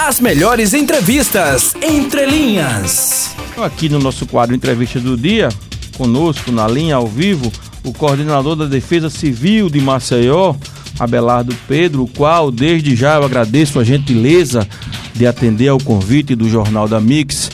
[0.00, 3.34] As melhores entrevistas entre linhas.
[3.56, 5.48] Aqui no nosso quadro Entrevista do Dia,
[5.96, 7.52] conosco na linha ao vivo,
[7.84, 10.54] o coordenador da Defesa Civil de Maceió,
[11.00, 14.66] Abelardo Pedro, o qual desde já eu agradeço a gentileza
[15.14, 17.50] de atender ao convite do Jornal da Mix.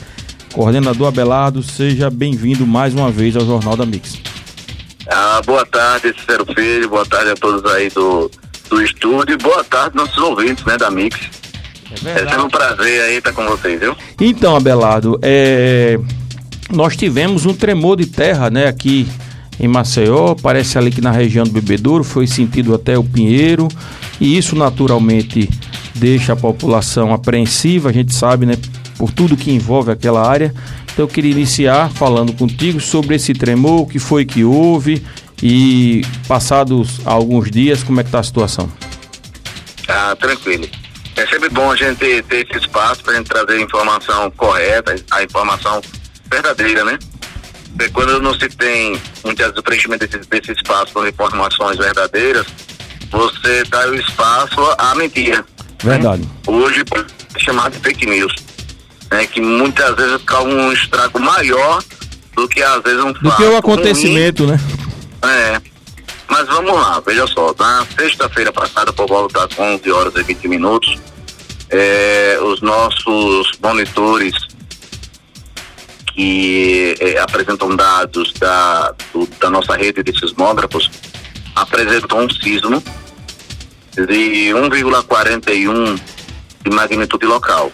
[0.53, 4.19] Coordenador Abelardo, seja bem-vindo mais uma vez ao Jornal da Mix.
[5.09, 8.31] Ah, boa tarde, Cícero Filho, boa tarde a todos aí do,
[8.69, 11.44] do estúdio e boa tarde nossos ouvintes, né, da Mix.
[12.05, 13.97] É, é sempre um prazer aí estar com vocês, viu?
[14.21, 15.99] Então, Abelardo, é...
[16.71, 19.07] nós tivemos um tremor de terra, né, aqui
[19.61, 23.69] em Maceió, parece ali que na região do Bebedouro foi sentido até o Pinheiro,
[24.21, 25.49] e isso naturalmente
[25.95, 28.57] deixa a população apreensiva, a gente sabe, né,
[28.99, 30.53] por tudo que envolve aquela área.
[30.93, 35.03] Então eu queria iniciar falando contigo sobre esse tremor, o que foi que houve
[35.43, 38.69] e passados alguns dias, como é que está a situação?
[39.89, 40.67] Ah, tranquilo.
[41.35, 44.95] É sempre bom a gente ter esse espaço para a gente trazer a informação correta,
[45.11, 45.81] a informação
[46.31, 46.97] verdadeira, né?
[47.77, 52.47] Porque quando não se tem muitas vezes o preenchimento desse, desse espaço com informações verdadeiras,
[53.11, 55.45] você dá o espaço à mentira.
[55.83, 56.23] Verdade.
[56.23, 56.29] Né?
[56.47, 56.85] Hoje
[57.35, 58.33] é chamado de fake news
[59.11, 61.83] né, que muitas vezes causa um estrago maior
[62.37, 64.53] do que às vezes um Do que o acontecimento, ruim.
[64.53, 64.61] né?
[65.25, 65.75] É.
[66.29, 70.47] Mas vamos lá, veja só, na sexta-feira passada, por volta das 11 horas e 20
[70.47, 70.97] minutos,
[71.71, 74.33] é, os nossos monitores
[76.15, 80.91] que é, apresentam dados da, do, da nossa rede de sismógrafos
[81.55, 82.83] apresentou um sismo
[83.95, 86.01] de 1,41
[86.65, 87.71] de magnitude local.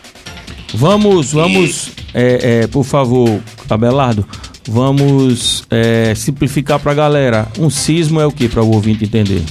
[0.75, 4.27] Vamos, vamos, é, é, por favor, Abelardo,
[4.69, 7.49] vamos é, simplificar para a galera.
[7.59, 9.43] Um sismo é o que para o ouvinte entender?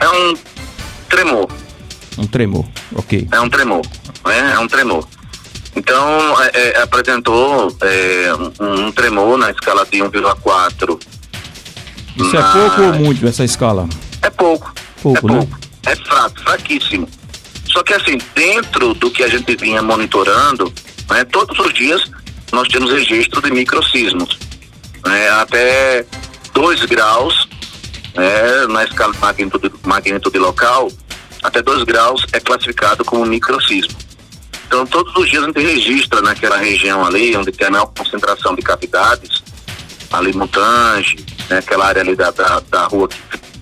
[0.00, 0.34] É um
[1.08, 1.51] tremor.
[2.18, 3.26] Um tremor, ok.
[3.30, 3.82] É um tremor,
[4.24, 4.52] né?
[4.54, 5.06] É um tremor.
[5.74, 11.00] Então, é, é, apresentou é, um, um, tremor na escala de 1,4.
[12.16, 12.40] Isso na...
[12.40, 13.88] é pouco ou muito, essa escala?
[14.20, 14.72] É pouco.
[15.02, 15.38] Pouco, é né?
[15.38, 15.58] pouco.
[15.86, 17.08] É fraco, fraquíssimo.
[17.64, 20.72] Só que assim, dentro do que a gente vinha monitorando,
[21.10, 22.10] né, todos os dias
[22.52, 24.38] nós temos registro de microsismos.
[25.06, 26.04] Né, até
[26.52, 27.48] 2 graus,
[28.14, 30.88] né, na escala de magnitude, magnitude local,
[31.42, 33.96] até 2 graus é classificado como microsismo.
[34.66, 38.54] Então, todos os dias a gente registra naquela região ali, onde tem a maior concentração
[38.54, 39.42] de cavidades,
[40.10, 43.08] ali Montange, né, aquela área ali da, da, da rua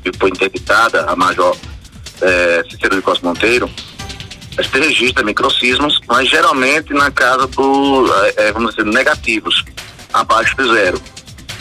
[0.02, 1.56] que foi interditada, a Major
[2.20, 3.68] é, Cicero de Costa Monteiro,
[4.56, 9.64] a gente registra microsismos, mas geralmente na casa do, é, vamos dizer, negativos,
[10.12, 11.00] abaixo de zero.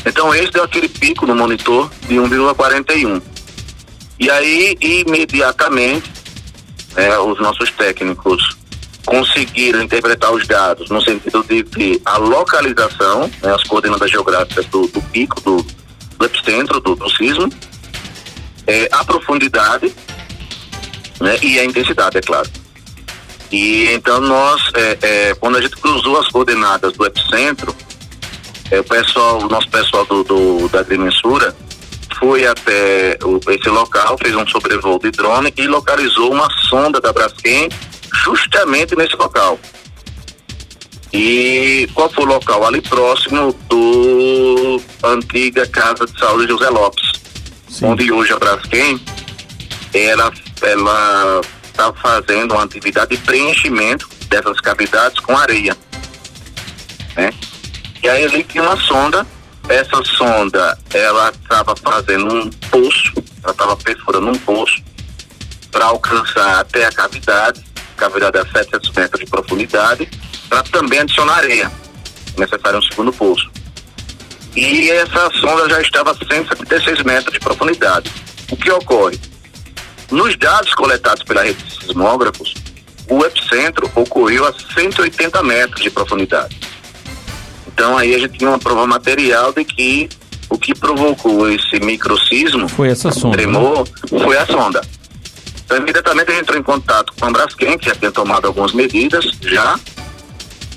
[0.05, 3.21] Então esse deu aquele pico no monitor de 1,41.
[4.19, 6.11] E aí, imediatamente,
[6.95, 8.57] é, os nossos técnicos
[9.05, 14.87] conseguiram interpretar os dados no sentido de que a localização, né, as coordenadas geográficas do,
[14.87, 15.65] do pico, do,
[16.17, 17.49] do epicentro do, do sismo,
[18.67, 19.91] é, a profundidade
[21.19, 22.49] né, e a intensidade, é claro.
[23.51, 27.73] E então nós, é, é, quando a gente cruzou as coordenadas do epicentro,
[28.69, 31.55] é, o pessoal, o nosso pessoal do, do, da agrimensura
[32.19, 37.13] foi até o, esse local, fez um sobrevoo de drone e localizou uma sonda da
[37.13, 37.69] Braskem
[38.25, 39.57] justamente nesse local.
[41.11, 42.65] E qual foi o local?
[42.67, 47.11] Ali próximo do antiga Casa de Saúde José Lopes,
[47.67, 47.85] Sim.
[47.85, 48.99] onde hoje a Braskem
[49.93, 50.31] ela,
[50.61, 55.75] ela está fazendo uma atividade de preenchimento dessas cavidades com areia.
[57.15, 57.33] Né?
[58.03, 59.25] E aí ali tinha uma sonda,
[59.69, 63.13] essa sonda ela estava fazendo um poço,
[63.43, 64.81] ela estava perfurando um poço
[65.71, 67.63] para alcançar até a cavidade,
[67.95, 70.09] cavidade a 700 metros de profundidade,
[70.49, 71.71] para também adicionar areia.
[72.35, 73.49] Necessário um segundo poço.
[74.55, 78.11] E essa sonda já estava a 176 metros de profundidade.
[78.51, 79.19] O que ocorre?
[80.09, 82.55] Nos dados coletados pela rede de sismógrafos,
[83.07, 86.58] o epicentro ocorreu a 180 metros de profundidade.
[87.79, 90.09] Então aí a gente tinha uma prova material de que
[90.49, 94.19] o que provocou esse microsismo, foi essa sonda, tremor, né?
[94.19, 94.81] foi a sonda.
[95.63, 98.73] Então imediatamente a gente entrou em contato com a Braskem, que já tinha tomado algumas
[98.73, 99.79] medidas já.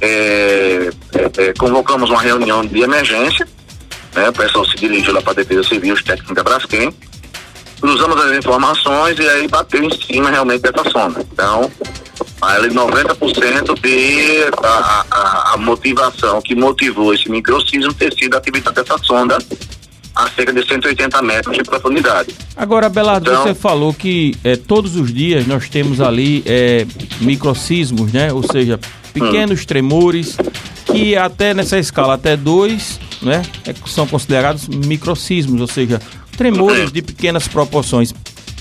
[0.00, 3.48] É, é, é, convocamos uma reunião de emergência,
[4.14, 6.94] né, o pessoal se dirigiu lá para a Defesa Civil, os técnicos da Braskem,
[7.82, 11.20] cruzamos as informações e aí bateu em cima realmente dessa sonda.
[11.32, 11.69] Então,
[12.40, 18.76] ali 90% de a, a, a, motivação que motivou esse microsismo ter sido a atividade
[18.76, 19.37] dessa sonda
[20.14, 22.34] a cerca de 180 metros de profundidade.
[22.55, 26.87] Agora, Belardo, então, você falou que é, todos os dias nós temos ali é,
[27.20, 28.32] microcismos, né?
[28.32, 28.79] Ou seja,
[29.12, 29.67] pequenos hum.
[29.67, 30.37] tremores
[30.84, 36.00] que até nessa escala até 2, né, é, são considerados microcismos, ou seja,
[36.37, 38.12] tremores de pequenas proporções.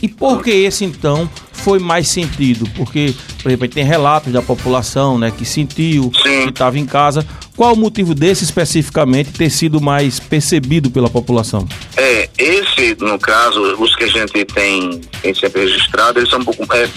[0.01, 2.67] E por que esse então foi mais sentido?
[2.75, 6.43] Porque, por exemplo, tem relatos da população, né, que sentiu, Sim.
[6.43, 7.25] que estava em casa.
[7.55, 11.67] Qual o motivo desse especificamente ter sido mais percebido pela população?
[11.95, 16.45] É, esse, no caso, os que a gente tem, tem sempre registrado, eles são um
[16.45, 16.65] pouco.
[16.73, 16.89] É,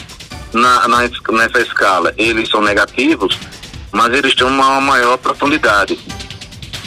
[0.54, 3.38] na, na, nessa escala, eles são negativos,
[3.92, 5.98] mas eles têm uma maior profundidade.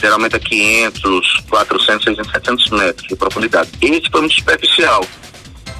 [0.00, 3.70] Geralmente é 500, 400, 600, 700 metros de profundidade.
[3.80, 5.04] Esse foi muito superficial.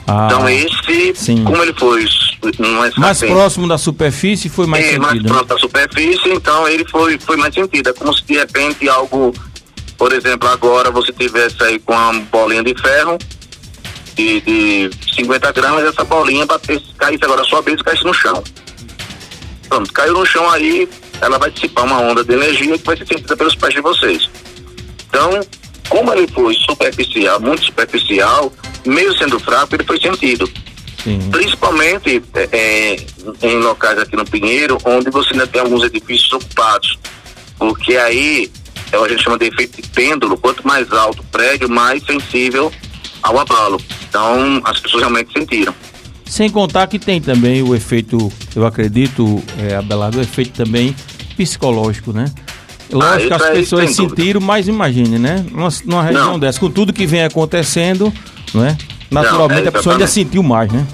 [0.06, 1.44] Ah, então esse, sim.
[1.44, 2.06] como ele foi
[2.96, 5.02] mais próximo da superfície, foi mais é, sentido.
[5.02, 7.90] mais próximo da superfície, então ele foi, foi mais sentido.
[7.90, 9.34] É como se de repente algo,
[9.98, 13.18] por exemplo, agora você tivesse aí com uma bolinha de ferro
[14.14, 18.14] de, de 50 gramas, essa bolinha batesse, caísse agora a sua vez e caísse no
[18.14, 18.42] chão.
[19.68, 20.88] Pronto, caiu no chão aí,
[21.20, 24.28] ela vai dissipar uma onda de energia que vai ser sentida pelos pés de vocês.
[25.08, 25.40] Então,
[25.88, 28.52] como ele foi superficial, muito superficial,
[28.84, 30.48] mesmo sendo fraco, ele foi sentido.
[31.02, 31.18] Sim.
[31.30, 32.96] Principalmente é, é,
[33.42, 36.98] em locais aqui no Pinheiro, onde você ainda tem alguns edifícios ocupados.
[37.58, 38.50] Porque aí
[38.92, 41.68] é o que a gente chama de efeito de pêndulo, quanto mais alto o prédio,
[41.68, 42.72] mais sensível
[43.22, 43.80] ao abalo.
[44.08, 45.74] Então, as pessoas realmente sentiram.
[46.26, 50.94] Sem contar que tem também o efeito, eu acredito, é, Abelardo, o efeito também
[51.38, 52.26] psicológico, né?
[52.90, 55.44] Lógico ah, que as pessoas sentiram, mas imagine, né?
[55.50, 56.38] Numa, numa região não.
[56.38, 58.12] dessa, com tudo que vem acontecendo,
[58.52, 58.76] não é?
[59.10, 60.86] Naturalmente não, é, a pessoa ainda sentiu mais, né?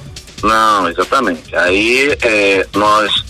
[0.42, 1.54] Não, exatamente.
[1.56, 3.24] Aí é, nós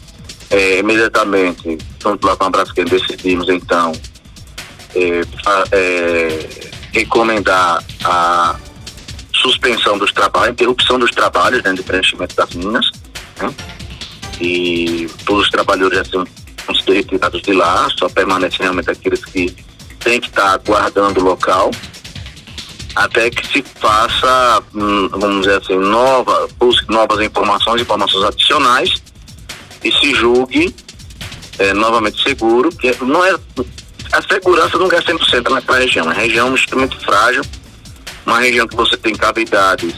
[0.50, 3.92] é, imediatamente, junto lá com a Braskem, decidimos então
[4.94, 5.20] é,
[5.72, 6.48] é,
[6.92, 8.56] recomendar a
[9.34, 12.90] suspensão dos trabalhos, interrupção dos trabalhos né, de preenchimento das minas,
[13.40, 13.54] né?
[14.40, 16.24] e todos os trabalhadores assim,
[16.66, 19.54] vão ser retirados de lá, só permanecem realmente aqueles que
[20.00, 21.70] têm que estar guardando o local,
[22.94, 26.48] até que se faça, hum, vamos dizer assim, nova,
[26.88, 29.02] novas informações, informações adicionais,
[29.82, 30.74] e se julgue
[31.58, 33.34] é, novamente seguro, que não é
[34.12, 37.42] a segurança nunca é 100% naquela região, a região é frágil,
[38.24, 39.94] uma região que você tem cavidades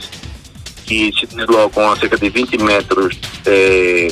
[0.86, 4.08] que se deslocam a cerca de 20 metros é,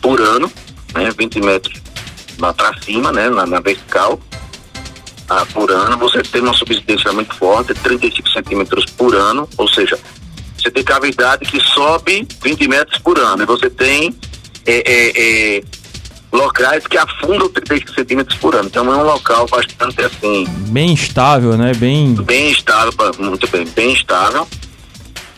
[0.00, 0.50] por ano,
[0.94, 1.85] né, 20 metros
[2.36, 4.20] para cima, né, na, na vertical,
[5.28, 9.98] ah, por ano, você tem uma subsidência muito forte, 35 centímetros por ano, ou seja,
[10.56, 14.14] você tem cavidade que sobe 20 metros por ano, e você tem
[14.64, 15.64] é, é, é,
[16.32, 18.66] locais que afundam 35 centímetros por ano.
[18.66, 20.44] Então é um local bastante assim.
[20.68, 21.72] Bem estável, né?
[21.74, 22.14] Bem.
[22.14, 24.46] Bem estável, muito bem, bem estável.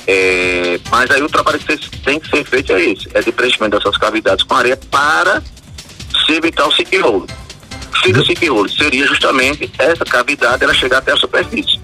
[0.07, 3.77] É, mas aí o trabalho que tem que ser feito é esse, é de preenchimento
[3.77, 5.43] dessas cavidades com areia para
[6.25, 7.27] se evitar o ciclo.
[8.03, 11.79] Se o ciclo seria justamente essa cavidade ela chegar até a superfície,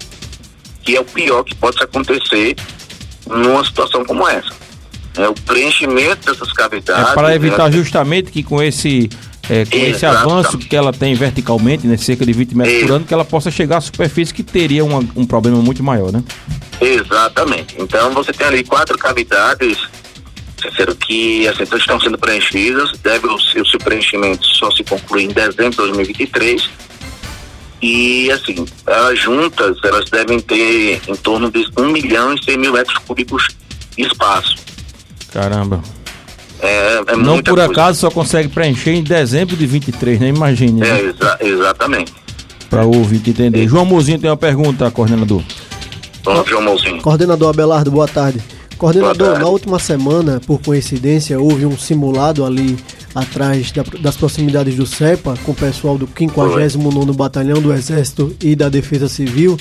[0.83, 2.55] que é o pior que pode acontecer
[3.27, 4.53] numa situação como essa.
[5.17, 7.11] É, o preenchimento dessas cavidades.
[7.11, 9.09] É para evitar né, justamente que com esse
[9.49, 13.05] é, com esse avanço que ela tem verticalmente, né, cerca de 20 metros por ano,
[13.05, 16.23] que ela possa chegar à superfície que teria uma, um problema muito maior, né?
[16.81, 17.75] Exatamente.
[17.79, 19.77] Então você tem ali quatro cavidades,
[20.75, 25.29] sincero, que assim, estão sendo preenchidas, deve o, o seu preenchimento só se concluir em
[25.29, 26.69] dezembro de 2023.
[27.81, 32.73] E assim, elas juntas, elas devem ter em torno de 1 milhão e 100 mil
[32.73, 33.47] metros cúbicos
[33.95, 34.55] de espaço.
[35.31, 35.81] Caramba.
[36.61, 37.65] É, é Não por coisa.
[37.65, 40.29] acaso só consegue preencher em dezembro de 23, né?
[40.29, 40.79] Imagine.
[40.81, 40.89] Né?
[40.89, 42.13] É, exa exatamente.
[42.69, 43.63] Para o ouvinte entender.
[43.65, 43.67] É.
[43.67, 45.43] João Mozinho tem uma pergunta, coordenador.
[46.23, 47.01] Pronto, João Mozinho.
[47.01, 48.41] Coordenador Abelardo, boa tarde.
[48.77, 52.77] Coordenador, na última semana, por coincidência, houve um simulado ali
[53.13, 58.55] atrás da, das proximidades do CEPA, com o pessoal do 59º Batalhão do Exército e
[58.55, 59.57] da Defesa Civil.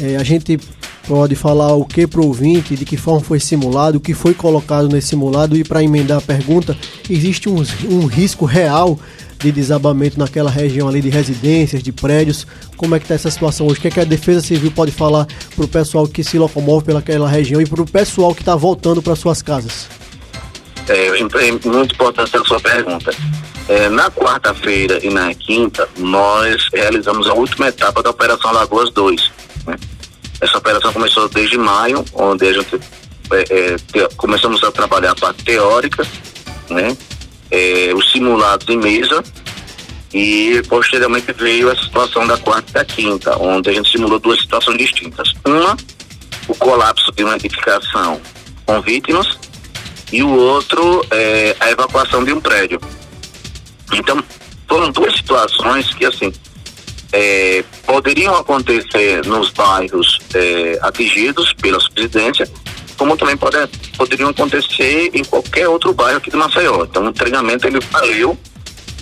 [0.00, 0.58] É, a gente
[1.06, 4.34] pode falar o que para o ouvinte, de que forma foi simulado, o que foi
[4.34, 6.76] colocado nesse simulado e para emendar a pergunta,
[7.08, 8.98] existe um, um risco real
[9.40, 12.46] de desabamento naquela região ali de residências, de prédios.
[12.76, 13.78] Como é que está essa situação hoje?
[13.78, 15.26] O que, é que a Defesa Civil pode falar
[15.56, 19.02] para o pessoal que se locomove pelaquela região e para o pessoal que está voltando
[19.02, 19.88] para suas casas?
[20.88, 21.20] É, é
[21.68, 23.12] muito importante a sua pergunta.
[23.68, 29.30] É, na quarta-feira e na quinta, nós realizamos a última etapa da Operação Lagoas 2.
[29.66, 29.76] Né?
[30.40, 32.80] Essa operação começou desde maio, onde a gente
[33.32, 36.06] é, é, te, começamos a trabalhar a parte teórica,
[36.68, 36.96] né?
[37.50, 39.24] É, os simulados em mesa
[40.12, 44.40] E posteriormente veio a situação da quarta e da quinta, onde a gente simulou duas
[44.40, 45.32] situações distintas.
[45.44, 45.76] Uma,
[46.48, 48.20] o colapso de uma edificação
[48.66, 49.38] com vítimas,
[50.12, 52.80] e o outro, é, a evacuação de um prédio.
[53.92, 54.22] Então,
[54.68, 56.32] foram duas situações que, assim,
[57.12, 62.48] é, poderiam acontecer nos bairros é, atingidos pela subsidência,
[62.96, 63.56] como também pode,
[63.96, 66.84] poderiam acontecer em qualquer outro bairro aqui de Maceió.
[66.84, 68.38] Então, o treinamento ele valeu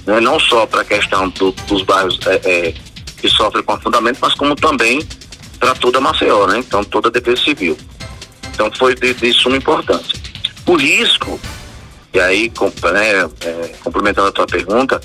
[0.07, 2.75] né, não só para a questão do, dos bairros é, é,
[3.19, 5.07] que sofrem com afundamento, mas como também
[5.59, 6.59] para toda Maceió, né?
[6.59, 7.77] Então, toda a defesa civil.
[8.55, 10.19] Então, foi de, de suma importância.
[10.67, 11.39] O risco,
[12.15, 15.01] e aí, com, né, é, complementando a tua pergunta,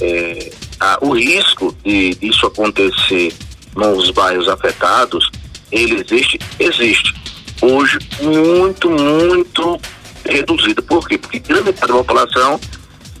[0.00, 0.50] é,
[0.80, 3.32] a, o risco de disso acontecer
[3.76, 5.30] nos bairros afetados,
[5.70, 6.38] ele existe?
[6.58, 7.14] Existe.
[7.62, 9.78] Hoje, muito, muito
[10.24, 10.82] reduzido.
[10.82, 11.18] Por quê?
[11.18, 12.60] Porque grande parte da população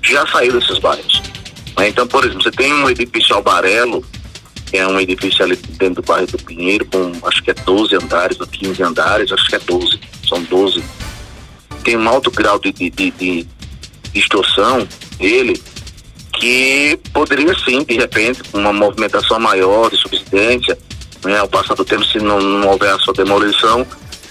[0.02, 1.22] já saiu desses bairros.
[1.76, 1.88] Né?
[1.88, 4.04] Então, por exemplo, você tem um edifício Albarelo,
[4.66, 7.96] que é um edifício ali dentro do bairro do Pinheiro, com acho que é 12
[7.96, 10.82] andares ou 15 andares, acho que é 12, são 12.
[11.84, 13.46] Tem um alto grau de, de, de, de
[14.12, 14.86] distorção,
[15.18, 15.60] ele,
[16.40, 20.76] que poderia sim, de repente, uma movimentação maior de subsidência,
[21.22, 23.86] né, ao passar do tempo, se não, não houver a sua demolição,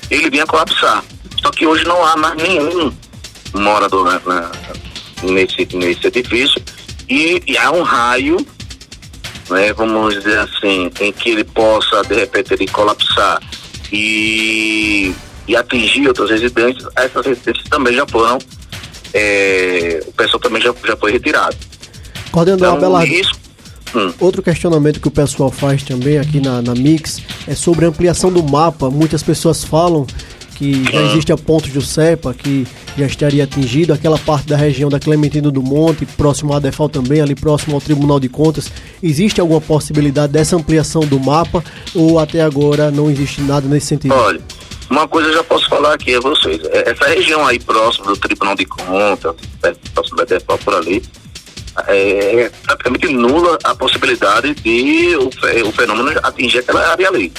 [0.09, 1.03] ele vinha colapsar.
[1.39, 2.91] Só que hoje não há mais nenhum
[3.53, 4.51] morador na, na,
[5.23, 6.61] nesse, nesse edifício
[7.07, 8.37] e, e há um raio,
[9.51, 13.39] né, vamos dizer assim, em que ele possa, de repente, ele colapsar
[13.91, 15.13] e,
[15.47, 18.39] e atingir outras residências, essas residências também já foram,
[19.13, 21.68] é, o pessoal também já, já foi retirado.
[22.31, 23.37] Coordenador então, Abelardo, risco,
[23.95, 24.13] hum.
[24.19, 28.31] outro questionamento que o pessoal faz também aqui na, na Mix é sobre a ampliação
[28.31, 28.89] do mapa.
[28.89, 30.05] Muitas pessoas falam
[30.55, 31.05] que já hum.
[31.07, 32.67] existe a ponto de Cepa, que
[32.97, 37.21] já estaria atingido, aquela parte da região da Clementino do Monte, próximo à Defal também,
[37.21, 38.69] ali próximo ao Tribunal de Contas.
[39.01, 41.63] Existe alguma possibilidade dessa ampliação do mapa
[41.95, 44.13] ou até agora não existe nada nesse sentido?
[44.13, 44.41] Olha,
[44.89, 46.61] uma coisa eu já posso falar aqui a vocês.
[46.65, 49.35] É, essa região aí próximo do Tribunal de Contas,
[49.93, 51.01] próximo da Defal por ali,
[51.87, 55.27] é praticamente nula a possibilidade de o,
[55.67, 57.31] o fenômeno atingir aquela área ali.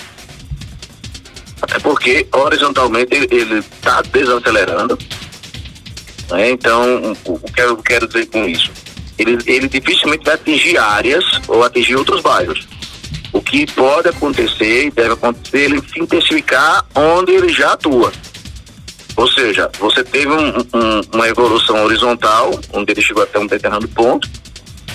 [1.63, 4.99] Até porque horizontalmente ele está desacelerando.
[6.31, 6.51] Né?
[6.51, 8.71] Então, o, o que eu quero dizer com isso?
[9.19, 12.67] Ele, ele dificilmente vai atingir áreas ou atingir outros bairros.
[13.33, 18.11] O que pode acontecer e deve acontecer, ele se intensificar onde ele já atua.
[19.21, 23.87] Ou seja, você teve um, um, uma evolução horizontal, onde ele chegou até um determinado
[23.89, 24.27] ponto,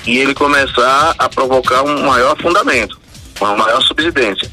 [0.03, 2.99] e ele começar a provocar um maior afundamento,
[3.39, 4.49] uma maior subsidência.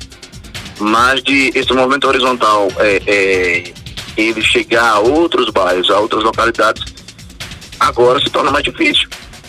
[0.79, 3.73] Mas de esse movimento horizontal é, é,
[4.15, 6.85] ele chegar a outros bairros, a outras localidades,
[7.81, 9.09] agora se torna mais difícil.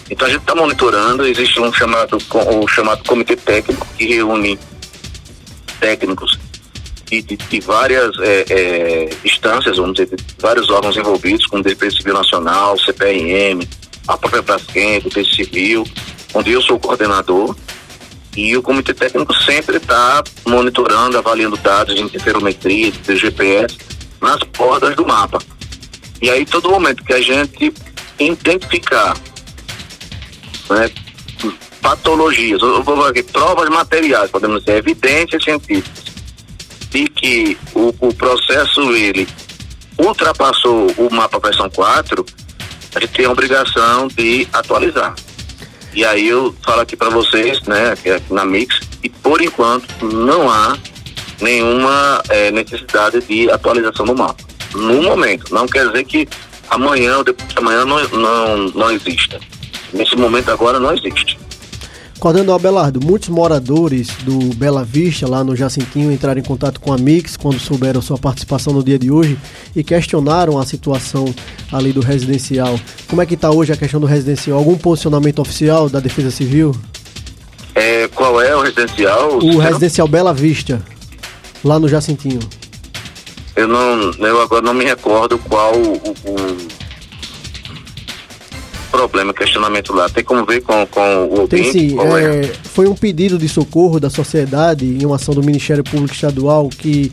[0.09, 4.57] Então a gente está monitorando, existe um chamado, o chamado comitê técnico que reúne
[5.81, 6.39] técnicos
[7.21, 11.97] de, de, de várias é, é, instâncias, vamos dizer, vários órgãos envolvidos, como o Defesa
[11.97, 13.67] Civil Nacional, CPRM,
[14.07, 15.83] a própria Braskem, Defesa Civil,
[16.33, 17.55] onde eu sou o coordenador,
[18.35, 23.77] e o comitê técnico sempre está monitorando, avaliando dados de interferometria, de GPS,
[24.19, 25.37] nas bordas do mapa.
[26.19, 27.71] E aí, todo momento que a gente
[28.17, 29.15] identificar
[30.69, 30.89] né,
[31.81, 36.02] patologias, ou, ou, provas materiais, podemos dizer, evidências científicas,
[36.93, 39.27] de que o, o processo ele
[39.97, 42.23] ultrapassou o mapa versão 4,
[42.95, 45.15] a gente tem a obrigação de atualizar.
[45.93, 47.95] E aí eu falo aqui para vocês, né,
[48.29, 50.77] na Mix, e por enquanto não há
[51.41, 54.43] nenhuma é, necessidade de atualização do mapa.
[54.73, 55.53] No momento.
[55.53, 56.27] Não quer dizer que
[56.69, 59.39] amanhã ou depois de amanhã não, não, não exista.
[59.91, 61.37] Nesse momento agora não existe.
[62.23, 66.97] Coordenador Abelardo, muitos moradores do Bela Vista, lá no Jacintinho, entraram em contato com a
[66.97, 69.37] Mix quando souberam sua participação no dia de hoje
[69.75, 71.25] e questionaram a situação
[71.69, 72.79] ali do residencial.
[73.09, 74.57] Como é que está hoje a questão do residencial?
[74.57, 76.73] Algum posicionamento oficial da Defesa Civil?
[77.75, 79.39] É, qual é o residencial?
[79.39, 80.81] O residencial Bela Vista,
[81.61, 82.39] lá no Jacintinho.
[83.53, 86.72] Eu não, eu agora não me recordo qual o, o
[88.93, 90.07] problema, questionamento lá.
[90.07, 91.49] Tem como ver com, com o ouvinte?
[91.49, 91.97] Tem sim.
[91.99, 92.53] É, é?
[92.63, 97.11] Foi um pedido de socorro da sociedade em uma ação do Ministério Público Estadual que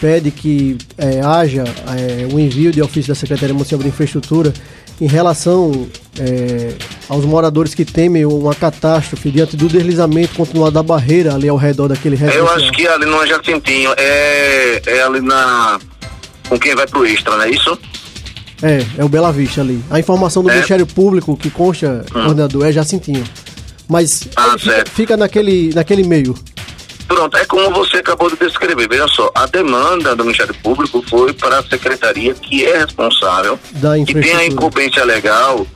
[0.00, 4.52] pede que é, haja é, um envio de ofício da Secretaria Municipal de Infraestrutura
[5.00, 6.74] em relação é,
[7.08, 11.88] aos moradores que temem uma catástrofe diante do deslizamento continuado da barreira ali ao redor
[11.88, 12.46] daquele residencial.
[12.46, 15.78] Eu acho que ali no Jacintinho é, é ali na
[16.48, 17.78] com quem vai pro Extra, não é isso?
[18.62, 19.82] É, é o Bela Vista ali.
[19.90, 20.54] A informação do é.
[20.54, 22.24] Ministério Público que consta, hum.
[22.24, 23.24] coordenador, é Jacintinho.
[23.88, 26.34] Mas ah, fica, fica, naquele, naquele meio.
[27.08, 28.88] Pronto, é como você acabou de descrever.
[28.88, 33.58] Veja só, a demanda do Ministério Público foi para a secretaria que é responsável,
[34.06, 35.66] que tem a incumbência legal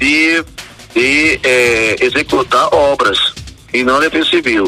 [0.00, 0.44] de,
[0.92, 3.32] de é, executar obras
[3.72, 4.64] e não a Defesa Civil.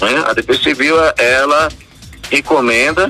[0.00, 0.24] Né?
[0.26, 1.68] A Defesa Civil, ela
[2.28, 3.06] recomenda,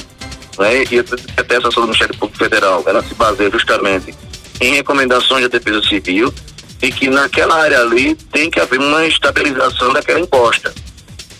[0.59, 0.85] né?
[0.91, 0.99] e
[1.37, 4.15] até essa ação do Ministério Público Federal, ela se baseia justamente
[4.61, 6.33] em recomendações da Defesa Civil
[6.81, 10.75] e que naquela área ali tem que haver uma estabilização daquela encosta.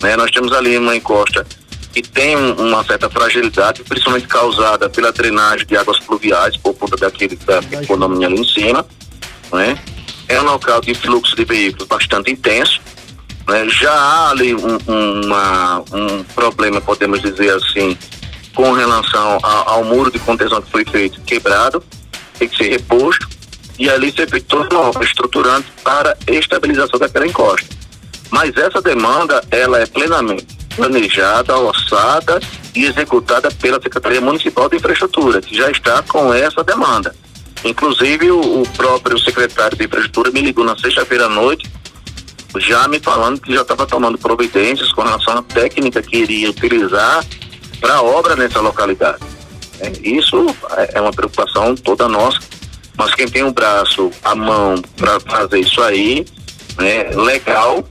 [0.01, 0.17] Né?
[0.17, 1.47] Nós temos ali uma encosta
[1.93, 7.37] que tem uma certa fragilidade, principalmente causada pela drenagem de águas pluviais por conta daquele
[7.37, 8.87] da economia ali em cima,
[9.53, 9.79] né?
[10.29, 12.81] É um local de fluxo de veículos bastante intenso,
[13.47, 13.69] né?
[13.69, 17.97] Já há ali um, uma, um problema, podemos dizer assim,
[18.55, 21.83] com relação a, ao muro de contenção que foi feito quebrado,
[22.39, 23.29] tem que ser reposto,
[23.79, 27.67] e ali ser feito toda uma obra estruturante para estabilização daquela encosta.
[28.31, 32.41] Mas essa demanda, ela é plenamente planejada, orçada
[32.75, 37.15] e executada pela Secretaria Municipal de Infraestrutura, que já está com essa demanda.
[37.65, 41.71] Inclusive, o, o próprio secretário de Infraestrutura me ligou na sexta-feira à noite,
[42.57, 47.25] já me falando que já estava tomando providências com relação à técnica que iria utilizar
[47.83, 49.19] para a obra nessa localidade.
[49.81, 50.47] É, isso
[50.77, 52.39] é, é uma preocupação toda nossa,
[52.97, 56.25] mas quem tem o braço, a mão para fazer isso aí,
[56.79, 57.85] né, legal,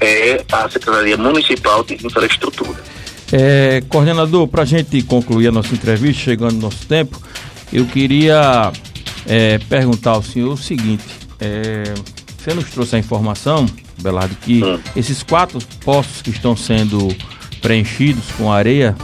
[0.00, 2.78] é a Secretaria Municipal de Infraestrutura.
[3.32, 7.20] É, coordenador, para a gente concluir a nossa entrevista, chegando no nosso tempo,
[7.72, 8.72] eu queria
[9.26, 11.02] é, perguntar ao senhor o seguinte:
[11.40, 11.92] é,
[12.38, 13.66] você nos trouxe a informação,
[14.00, 14.78] Belardo, que hum.
[14.94, 17.08] esses quatro poços que estão sendo
[17.60, 18.94] preenchidos com areia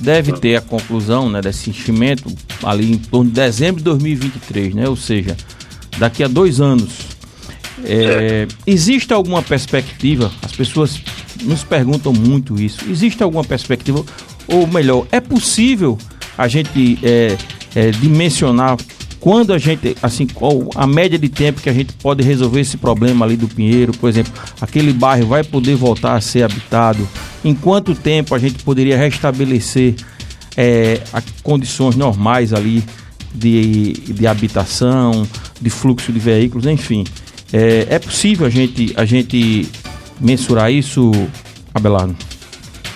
[0.00, 4.88] deve ter a conclusão né, desse enchimento ali em torno de dezembro de 2023, né?
[4.88, 5.36] Ou seja,
[5.98, 7.18] daqui a dois anos.
[7.84, 10.32] É, existe alguma perspectiva?
[10.42, 11.00] As pessoas
[11.42, 12.84] nos perguntam muito isso.
[12.90, 14.04] Existe alguma perspectiva?
[14.48, 15.96] Ou melhor, é possível
[16.36, 17.36] a gente é,
[17.74, 18.76] é, dimensionar
[19.20, 22.76] quando a gente, assim, qual a média de tempo que a gente pode resolver esse
[22.76, 27.08] problema ali do Pinheiro, por exemplo, aquele bairro vai poder voltar a ser habitado?
[27.44, 29.94] Em quanto tempo a gente poderia restabelecer
[30.56, 31.00] é,
[31.42, 32.84] condições normais ali
[33.34, 35.26] de, de habitação,
[35.60, 37.04] de fluxo de veículos, enfim?
[37.52, 39.68] É, é possível a gente, a gente
[40.20, 41.10] mensurar isso,
[41.74, 42.16] Abelardo?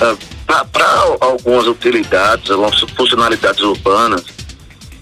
[0.00, 0.86] Uh, Para
[1.20, 4.24] algumas utilidades, algumas funcionalidades urbanas,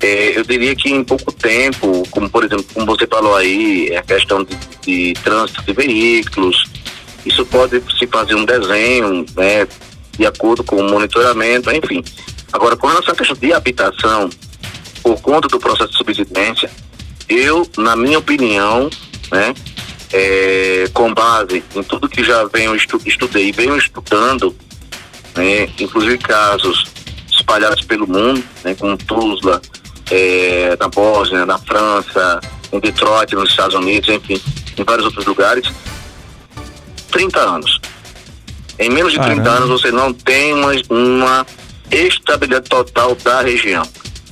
[0.01, 4.03] é, eu diria que em pouco tempo, como por exemplo, como você falou aí, a
[4.03, 6.65] questão de, de trânsito de veículos,
[7.25, 9.67] isso pode se fazer um desenho, né,
[10.19, 12.03] de acordo com o monitoramento, enfim.
[12.53, 14.31] Agora, com relação à questão de habitação,
[15.03, 16.71] por conta do processo de subsidência,
[17.29, 18.91] eu, na minha opinião,
[19.31, 19.55] né?
[20.13, 24.53] É, com base em tudo que já venho estu estudei e venho estudando,
[25.37, 25.69] né?
[25.79, 26.85] inclusive casos
[27.31, 28.75] espalhados pelo mundo, né?
[28.75, 29.63] como Tuzla,
[30.11, 32.41] é, na Bósnia, na França,
[32.73, 34.41] em Detroit, nos Estados Unidos, enfim,
[34.77, 35.71] em vários outros lugares,
[37.11, 37.81] 30 anos.
[38.79, 39.43] Em menos de Caramba.
[39.43, 41.47] 30 anos você não tem uma, uma
[41.91, 43.83] estabilidade total da região.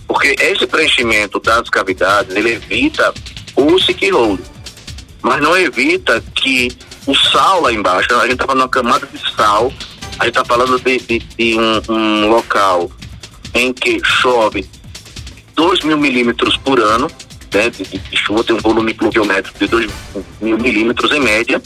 [0.06, 3.12] Porque esse preenchimento das cavidades, ele evita
[3.54, 4.40] o sick-hold
[5.22, 6.70] mas não evita que
[7.06, 9.72] o sal lá embaixo, a gente está falando de uma camada de sal,
[10.18, 12.90] a gente está falando de, de, de um, um, local
[13.54, 14.68] em que chove
[15.58, 17.10] 2 mil milímetros por ano,
[17.52, 19.90] né, de, de, chuva, tem um volume pluviométrico de 2
[20.40, 21.60] mil milímetros em média.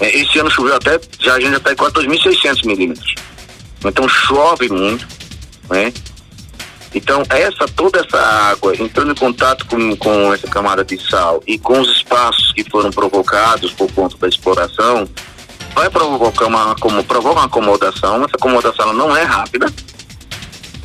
[0.00, 3.14] É, esse ano choveu até, já a gente já está em quase 2.600 milímetros.
[3.84, 5.06] Então chove muito,
[5.70, 5.92] né?
[6.92, 11.56] Então, essa, toda essa água entrando em contato com, com essa camada de sal e
[11.56, 15.06] com os espaços que foram provocados por conta da exploração,
[15.74, 18.24] vai provocar uma, como, provoca uma acomodação.
[18.24, 19.66] Essa acomodação não é rápida.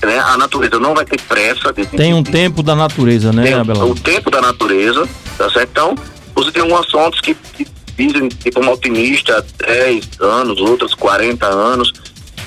[0.03, 0.19] Né?
[0.19, 1.71] A natureza não vai ter pressa.
[1.71, 3.91] De, tem um tempo da natureza, né, Abelão?
[3.91, 5.69] O tempo da natureza, tá certo?
[5.71, 5.95] Então,
[6.35, 11.93] você tem alguns assuntos que, que dizem, tipo, uma alpinista, 10 anos, outras 40 anos,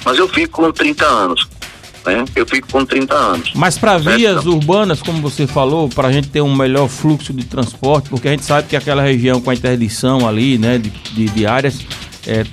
[0.04, 1.48] mas eu fico com 30 anos
[2.04, 2.24] né?
[2.36, 3.52] Eu fico com 30 anos.
[3.54, 7.44] Mas para vias urbanas, como você falou, para a gente ter um melhor fluxo de
[7.44, 11.26] transporte, porque a gente sabe que aquela região com a interdição ali, né, de, de,
[11.26, 11.80] de áreas,
[12.26, 12.44] é,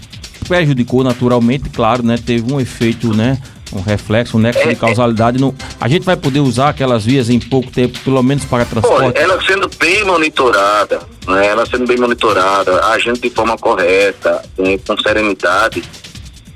[0.47, 2.17] prejudicou naturalmente, claro, né?
[2.17, 3.37] Teve um efeito, né?
[3.73, 5.39] Um reflexo, um nexo é, de causalidade.
[5.39, 9.17] No, a gente vai poder usar aquelas vias em pouco tempo, pelo menos para transporte?
[9.17, 14.97] Ela sendo bem monitorada, né, ela sendo bem monitorada, agindo de forma correta, né, com
[14.97, 15.83] serenidade,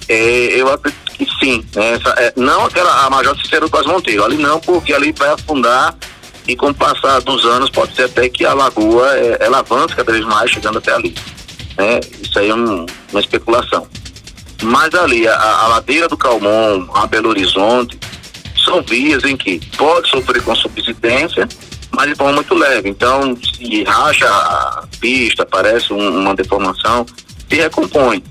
[0.07, 0.15] é,
[0.61, 1.65] eu acredito que sim.
[1.75, 1.93] Né?
[1.93, 5.95] Essa, é, não aquela a Major Cicero Quase Monteiro, ali não, porque ali vai afundar
[6.47, 9.95] e com o passar dos anos pode ser até que a lagoa é, ela avance
[9.95, 11.15] cada vez mais chegando até ali.
[11.77, 11.99] Né?
[12.21, 13.87] Isso aí é um, uma especulação.
[14.65, 17.99] Mas ali, a, a ladeira do Calmon, a Belo Horizonte,
[18.63, 21.47] são vias em que pode sofrer com subsidência,
[21.91, 22.89] mas de forma muito leve.
[22.89, 27.05] Então, se racha a pista, aparece um, uma deformação,
[27.49, 28.23] se recompõe.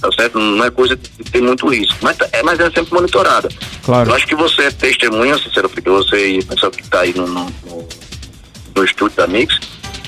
[0.00, 0.36] Tá certo?
[0.36, 1.96] Não é coisa que tem muito risco.
[2.02, 3.48] Mas é, mas é sempre monitorada.
[3.84, 4.10] Claro.
[4.10, 7.14] Eu acho que você é testemunha, sincero, porque você e o pessoal que está aí
[7.14, 7.52] no, no,
[8.74, 9.60] no, estúdio da Mix,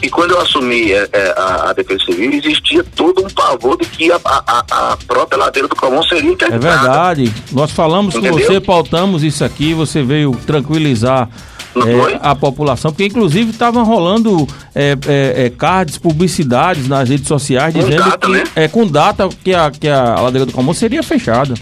[0.05, 3.87] e quando eu assumi é, é, a, a, Defesa Civil, existia todo um pavor de
[3.87, 6.57] que a, a, a própria ladeira do Calmon seria interditada.
[6.57, 7.33] É verdade.
[7.51, 8.35] Nós falamos Entendeu?
[8.35, 11.31] com você, pautamos isso aqui, você veio tranquilizar
[11.75, 17.73] é, a população, porque inclusive estavam rolando é, é, é, cards, publicidades nas redes sociais
[17.73, 18.45] com dizendo data, que né?
[18.57, 21.55] é com data que a, que a ladeira do Calmon seria fechada.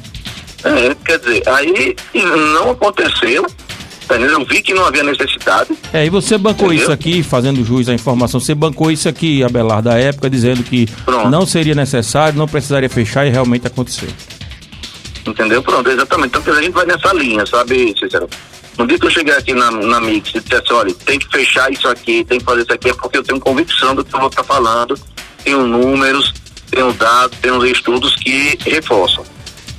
[0.65, 1.97] É, quer dizer, aí
[2.55, 3.47] não aconteceu.
[4.21, 5.71] Eu vi que não havia necessidade.
[5.93, 6.83] É, e você bancou entendeu?
[6.85, 10.87] isso aqui, fazendo jus à informação, você bancou isso aqui, Abelar, da época, dizendo que
[11.05, 11.29] Pronto.
[11.29, 14.09] não seria necessário, não precisaria fechar e realmente aconteceu.
[15.27, 15.63] Entendeu?
[15.63, 16.37] Pronto, exatamente.
[16.37, 18.29] Então a gente vai nessa linha, sabe, Cícero?
[18.79, 21.71] No dia que eu chegar aqui na, na Mix e dissesse, olha, tem que fechar
[21.71, 24.19] isso aqui, tem que fazer isso aqui, é porque eu tenho convicção do que eu
[24.19, 24.99] vou estar falando,
[25.45, 26.33] tenho números,
[26.71, 29.25] tenho dados, tenho estudos que reforçam.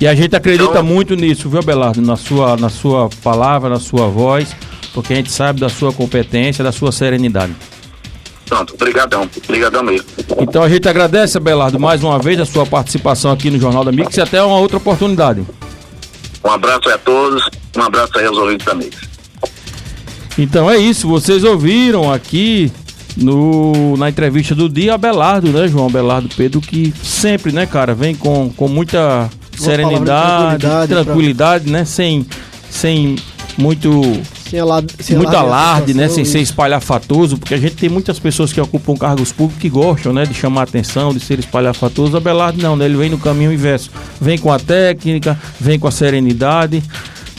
[0.04, 2.02] E a gente acredita então, muito nisso, viu, Belardo?
[2.02, 4.54] Na sua, na sua palavra, na sua voz,
[4.92, 7.56] porque a gente sabe da sua competência, da sua serenidade.
[8.44, 10.06] Pronto, obrigadão, obrigadão mesmo.
[10.38, 13.90] Então a gente agradece, Belardo, mais uma vez a sua participação aqui no Jornal da
[13.90, 15.42] Mix e até uma outra oportunidade.
[16.44, 18.90] Um abraço a todos, um abraço aí aos ouvintes também.
[20.36, 22.70] Então é isso, vocês ouviram aqui
[23.16, 28.14] no, na entrevista do dia Abelardo, né, João Abelardo Pedro, que sempre, né, cara, vem
[28.14, 31.72] com, com muita serenidade, tranquilidade, tranquilidade pra...
[31.72, 32.26] né, sem,
[32.70, 33.16] sem
[33.56, 33.90] muito
[34.48, 36.08] sem alarde, sem muito alarde, né?
[36.08, 40.12] Sem ser espalhafatoso, porque a gente tem muitas pessoas que ocupam cargos públicos que gostam,
[40.12, 40.24] né?
[40.24, 42.16] De chamar atenção, de ser espalhafatoso.
[42.16, 42.84] Abelardo não, né?
[42.84, 43.90] Ele vem no caminho inverso.
[44.20, 46.82] Vem com a técnica, vem com a serenidade.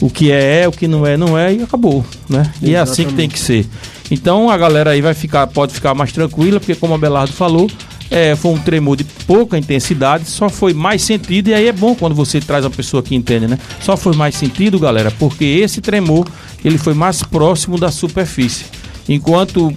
[0.01, 2.51] O que é é, o que não é não é e acabou, né?
[2.61, 2.75] E Exatamente.
[2.75, 3.65] é assim que tem que ser.
[4.11, 7.69] Então a galera aí vai ficar, pode ficar mais tranquila, porque como a Abelardo falou,
[8.09, 11.95] é, foi um tremor de pouca intensidade, só foi mais sentido, e aí é bom
[11.95, 13.57] quando você traz uma pessoa que entende, né?
[13.81, 16.27] Só foi mais sentido, galera, porque esse tremor
[16.63, 18.65] ele foi mais próximo da superfície.
[19.09, 19.73] Enquanto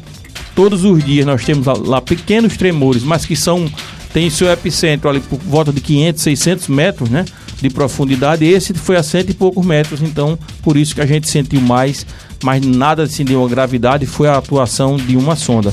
[0.54, 3.70] todos os dias nós temos lá, pequenos tremores, mas que são
[4.12, 7.24] tem seu epicentro ali por volta de 500, 600 metros, né?
[7.60, 8.44] De profundidade.
[8.44, 12.06] Esse foi a cento e poucos metros, então por isso que a gente sentiu mais,
[12.42, 15.72] mas nada assim de uma gravidade, foi a atuação de uma sonda.